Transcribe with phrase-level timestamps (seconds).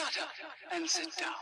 [0.00, 0.30] Shut up
[0.72, 1.34] and sit down.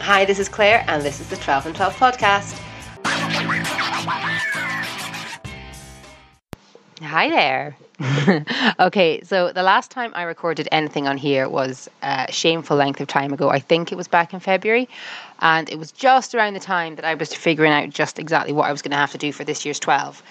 [0.00, 2.71] Hi, this is Claire, and this is the 12 and 12 podcast.
[7.02, 7.76] Hi there.
[8.78, 13.08] okay, so the last time I recorded anything on here was a shameful length of
[13.08, 13.48] time ago.
[13.48, 14.88] I think it was back in February,
[15.40, 18.68] and it was just around the time that I was figuring out just exactly what
[18.68, 20.22] I was going to have to do for this year's 12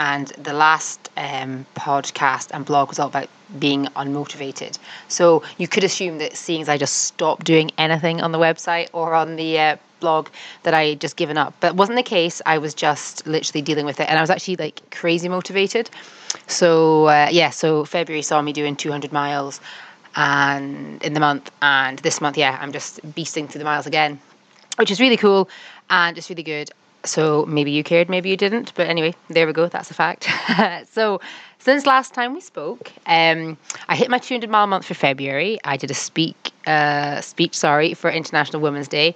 [0.00, 4.78] and the last um, podcast and blog was all about being unmotivated.
[5.08, 8.88] So you could assume that seeing as I just stopped doing anything on the website
[8.94, 10.30] or on the uh, blog,
[10.62, 11.52] that I had just given up.
[11.60, 12.40] But it wasn't the case.
[12.46, 15.90] I was just literally dealing with it, and I was actually like crazy motivated.
[16.46, 19.60] So uh, yeah, so February saw me doing 200 miles,
[20.16, 24.18] and in the month, and this month, yeah, I'm just beasting through the miles again,
[24.78, 25.50] which is really cool
[25.90, 26.70] and it's really good.
[27.04, 28.74] So maybe you cared, maybe you didn't.
[28.74, 29.68] But anyway, there we go.
[29.68, 30.28] That's a fact.
[30.90, 31.20] so
[31.58, 33.56] since last time we spoke, um,
[33.88, 35.58] I hit my 200 mile month for February.
[35.64, 39.14] I did a speak uh, speech, sorry, for International Women's Day,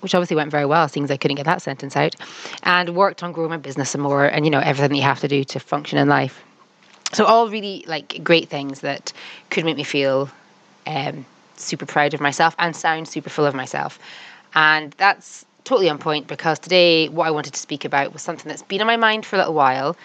[0.00, 2.14] which obviously went very well, seeing as I couldn't get that sentence out,
[2.62, 5.20] and worked on growing my business some more, and you know everything that you have
[5.20, 6.44] to do to function in life.
[7.12, 9.12] So all really like great things that
[9.50, 10.30] could make me feel
[10.86, 11.24] um,
[11.56, 13.98] super proud of myself and sound super full of myself,
[14.54, 18.48] and that's totally on point because today what I wanted to speak about was something
[18.48, 19.98] that's been on my mind for a little while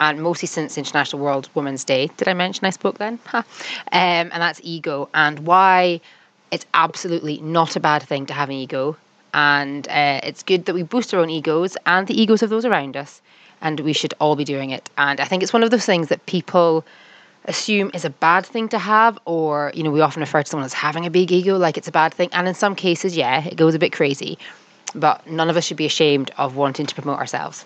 [0.00, 2.10] and mostly since International World Women's Day.
[2.18, 3.18] Did I mention I spoke then?
[3.32, 3.42] um,
[3.90, 6.02] and that's ego and why
[6.50, 8.98] it's absolutely not a bad thing to have an ego.
[9.32, 12.66] And uh, it's good that we boost our own egos and the egos of those
[12.66, 13.22] around us.
[13.62, 14.90] And we should all be doing it.
[14.98, 16.84] And I think it's one of those things that people
[17.46, 20.66] assume is a bad thing to have, or, you know, we often refer to someone
[20.66, 22.28] as having a big ego like it's a bad thing.
[22.32, 24.38] And in some cases, yeah, it goes a bit crazy
[24.94, 27.64] but none of us should be ashamed of wanting to promote ourselves.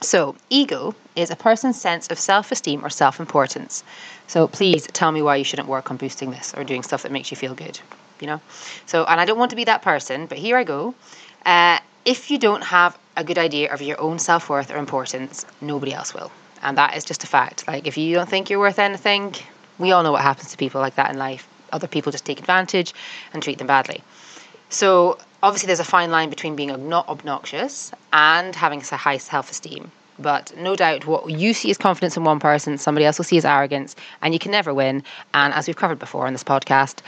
[0.00, 3.82] So, ego is a person's sense of self esteem or self importance.
[4.26, 7.12] So, please tell me why you shouldn't work on boosting this or doing stuff that
[7.12, 7.80] makes you feel good.
[8.20, 8.40] You know?
[8.86, 10.94] So, and I don't want to be that person, but here I go.
[11.46, 15.46] Uh, if you don't have a good idea of your own self worth or importance,
[15.60, 16.30] nobody else will.
[16.62, 17.66] And that is just a fact.
[17.66, 19.34] Like, if you don't think you're worth anything,
[19.78, 21.48] we all know what happens to people like that in life.
[21.72, 22.94] Other people just take advantage
[23.32, 24.02] and treat them badly.
[24.70, 29.92] So, obviously there's a fine line between being not obnoxious and having a high self-esteem.
[30.18, 33.36] But no doubt what you see as confidence in one person somebody else will see
[33.36, 35.02] as arrogance and you can never win.
[35.34, 37.00] And as we've covered before on this podcast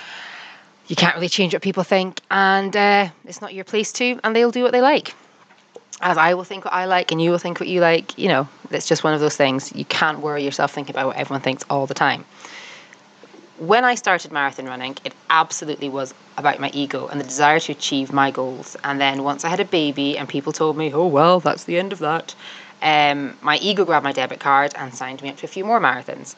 [0.89, 2.21] you can't really change what people think.
[2.31, 5.15] And uh, it's not your place to and they'll do what they like.
[6.03, 8.29] As I will think what I like and you will think what you like, you
[8.29, 9.75] know, it's just one of those things.
[9.75, 12.27] You can't worry yourself thinking about what everyone thinks all the time
[13.59, 17.73] when I started marathon running, it absolutely was about my ego and the desire to
[17.73, 18.77] achieve my goals.
[18.85, 21.79] And then once I had a baby and people told me, oh, well, that's the
[21.79, 22.35] end of that,
[22.83, 25.81] um, my ego grabbed my debit card and signed me up to a few more
[25.81, 26.37] marathons.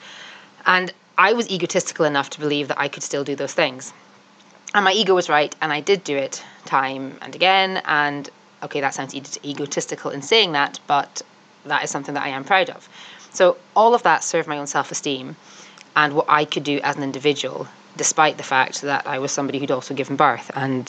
[0.66, 3.92] And I was egotistical enough to believe that I could still do those things.
[4.74, 7.82] And my ego was right, and I did do it time and again.
[7.86, 8.30] And
[8.62, 9.14] okay, that sounds
[9.44, 11.22] egotistical in saying that, but
[11.64, 12.88] that is something that I am proud of.
[13.32, 15.36] So all of that served my own self esteem
[15.98, 17.66] and what I could do as an individual,
[17.96, 20.48] despite the fact that I was somebody who'd also given birth.
[20.54, 20.86] And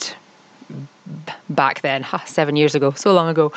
[1.48, 3.52] back then, seven years ago, so long ago,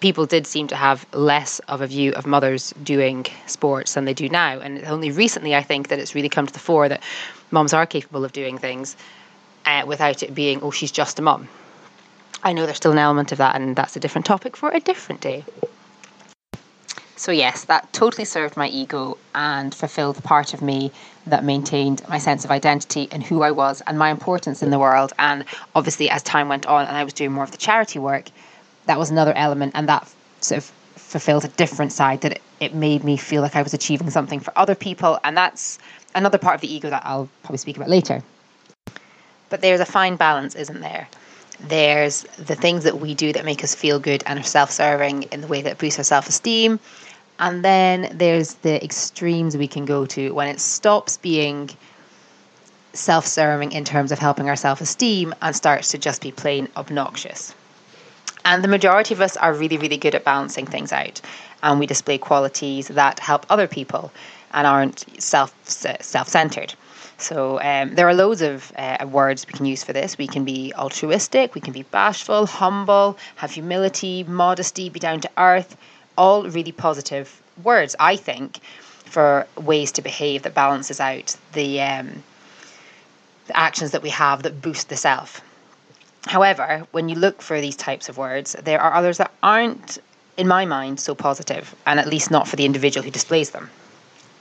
[0.00, 4.14] people did seem to have less of a view of mothers doing sports than they
[4.14, 4.58] do now.
[4.58, 7.04] And only recently, I think, that it's really come to the fore that
[7.52, 8.96] moms are capable of doing things
[9.64, 11.48] uh, without it being, oh, she's just a mum.
[12.42, 14.80] I know there's still an element of that, and that's a different topic for a
[14.80, 15.44] different day.
[17.18, 20.92] So, yes, that totally served my ego and fulfilled the part of me
[21.26, 24.78] that maintained my sense of identity and who I was and my importance in the
[24.78, 25.14] world.
[25.18, 28.26] And obviously, as time went on and I was doing more of the charity work,
[28.84, 32.74] that was another element, and that sort of fulfilled a different side that it, it
[32.74, 35.18] made me feel like I was achieving something for other people.
[35.24, 35.78] And that's
[36.14, 38.22] another part of the ego that I'll probably speak about later.
[39.48, 41.08] But there's a fine balance, isn't there?
[41.60, 45.24] There's the things that we do that make us feel good and are self serving
[45.24, 46.78] in the way that boosts our self esteem.
[47.38, 51.70] And then there's the extremes we can go to when it stops being
[52.92, 56.68] self serving in terms of helping our self esteem and starts to just be plain
[56.76, 57.54] obnoxious.
[58.44, 61.20] And the majority of us are really, really good at balancing things out.
[61.62, 64.12] And we display qualities that help other people
[64.52, 66.74] and aren't self self centered.
[67.18, 70.18] So um, there are loads of uh, words we can use for this.
[70.18, 75.30] We can be altruistic, we can be bashful, humble, have humility, modesty, be down to
[75.38, 75.76] earth
[76.16, 78.58] all really positive words, I think,
[79.04, 82.22] for ways to behave that balances out the, um,
[83.46, 85.40] the actions that we have that boost the self.
[86.26, 89.98] However, when you look for these types of words, there are others that aren't,
[90.36, 93.70] in my mind, so positive, and at least not for the individual who displays them.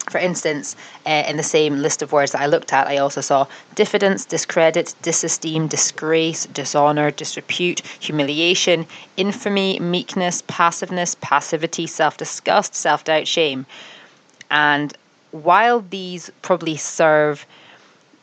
[0.09, 0.75] For instance,
[1.05, 4.25] uh, in the same list of words that I looked at, I also saw diffidence,
[4.25, 8.85] discredit, disesteem, disgrace, dishonor, disrepute, humiliation,
[9.17, 13.65] infamy, meekness, passiveness, passivity, self disgust, self doubt, shame.
[14.51, 14.95] And
[15.31, 17.45] while these probably serve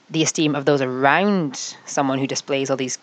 [0.09, 1.57] the esteem of those around
[1.87, 2.99] someone who displays all these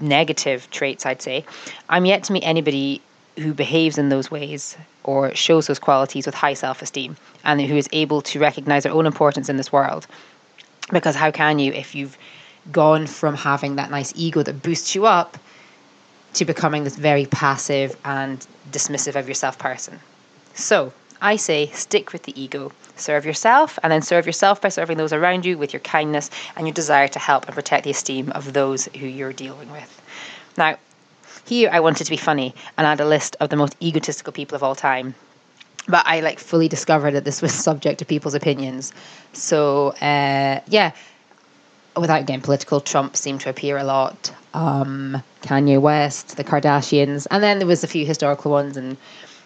[0.00, 1.44] negative traits, I'd say,
[1.88, 3.02] I'm yet to meet anybody
[3.36, 7.76] who behaves in those ways or shows those qualities with high self esteem and who
[7.76, 10.06] is able to recognize their own importance in this world.
[10.92, 12.16] Because how can you if you've
[12.72, 15.36] gone from having that nice ego that boosts you up
[16.34, 20.00] to becoming this very passive and dismissive of yourself person?
[20.54, 22.72] So I say stick with the ego.
[22.96, 26.66] Serve yourself and then serve yourself by serving those around you with your kindness and
[26.66, 30.02] your desire to help and protect the esteem of those who you're dealing with.
[30.56, 30.78] Now,
[31.46, 34.56] here I wanted to be funny and add a list of the most egotistical people
[34.56, 35.14] of all time.
[35.88, 38.92] But I like fully discovered that this was subject to people's opinions.
[39.32, 40.92] So uh, yeah,
[41.96, 44.32] without getting political, Trump seemed to appear a lot.
[44.54, 48.96] Um, Kanye West, the Kardashians, and then there was a few historical ones, and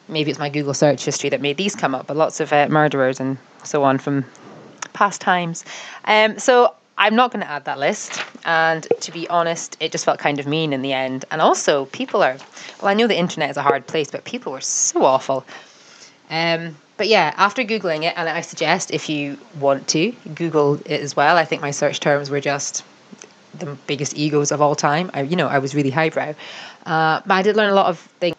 [0.08, 2.06] maybe it's my Google search history that made these come up.
[2.06, 4.24] But lots of uh, murderers and so on from
[4.92, 5.64] past times.
[6.04, 6.69] Um, so
[7.00, 8.22] I'm not going to add that list.
[8.44, 11.24] And to be honest, it just felt kind of mean in the end.
[11.30, 12.36] And also, people are,
[12.80, 15.46] well, I know the internet is a hard place, but people were so awful.
[16.28, 21.00] Um, but yeah, after Googling it, and I suggest if you want to, Google it
[21.00, 21.38] as well.
[21.38, 22.84] I think my search terms were just
[23.58, 25.10] the biggest egos of all time.
[25.14, 26.34] I, you know, I was really highbrow.
[26.84, 28.36] Uh, but I did learn a lot of things.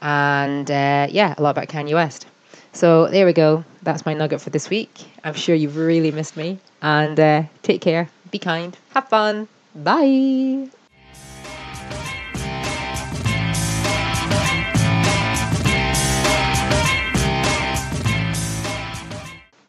[0.00, 2.26] And uh, yeah, a lot about Kanye West.
[2.72, 3.64] So there we go.
[3.82, 5.10] That's my nugget for this week.
[5.24, 6.58] I'm sure you've really missed me.
[6.82, 9.48] And uh, take care, be kind, have fun.
[9.74, 10.70] Bye.